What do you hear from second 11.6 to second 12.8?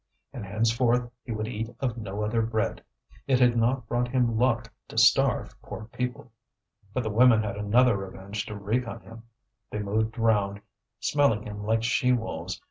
like she wolves.